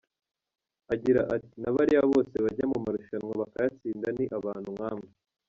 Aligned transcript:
Agira 0.93 1.21
ati 1.35 1.55
“Na 1.61 1.69
bariya 1.75 2.03
bose 2.11 2.35
bajya 2.45 2.65
mu 2.71 2.77
marushanwa 2.85 3.33
bakayatsinda 3.41 4.07
ni 4.17 4.25
abantu 4.37 4.69
nka 4.75 4.91
mwe. 4.97 5.07